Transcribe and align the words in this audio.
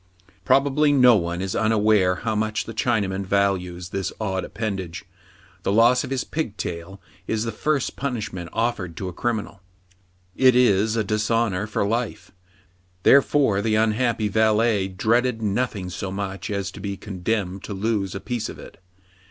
Probably 0.45 0.91
no 0.91 1.15
one 1.15 1.41
is 1.43 1.55
unaware 1.55 2.15
how 2.15 2.33
much 2.33 2.65
the 2.65 2.73
Chinaman 2.73 3.23
values 3.23 3.89
this 3.89 4.11
odd 4.19 4.43
appendage. 4.43 5.05
The 5.61 5.71
loss 5.71 6.03
of 6.03 6.09
his 6.09 6.23
pigtail 6.23 6.99
is 7.27 7.43
the 7.43 7.51
first 7.51 7.95
punishment 7.95 8.49
offered 8.51 8.97
to 8.97 9.09
a 9.09 9.13
criminal. 9.13 9.61
It 10.35 10.55
is 10.55 10.95
a 10.95 11.03
dishonor 11.03 11.67
for 11.67 11.85
life: 11.85 12.31
therefore 13.03 13.61
the 13.61 13.75
unhappy 13.75 14.27
valet 14.27 14.87
dreaded 14.87 15.39
nothing 15.43 15.91
so 15.91 16.11
much 16.11 16.49
as 16.49 16.71
to 16.71 16.79
be 16.79 16.97
condemned 16.97 17.63
to 17.65 17.75
lose 17.75 18.15
a 18.15 18.19
piece 18.19 18.49
of 18.49 18.57
it. 18.57 18.79